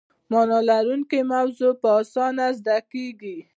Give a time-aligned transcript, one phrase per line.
[0.31, 3.37] معنی لرونکې موضوع په اسانۍ زده کیږي.